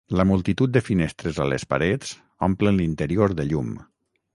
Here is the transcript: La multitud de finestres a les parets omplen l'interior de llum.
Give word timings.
La 0.19 0.23
multitud 0.27 0.71
de 0.77 0.81
finestres 0.87 1.39
a 1.45 1.47
les 1.53 1.67
parets 1.75 2.17
omplen 2.51 2.83
l'interior 2.85 3.41
de 3.43 3.51
llum. 3.53 3.75